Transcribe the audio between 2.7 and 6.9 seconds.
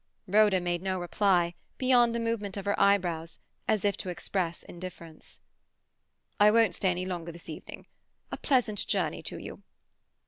eyebrows, as if to express indifference. "I won't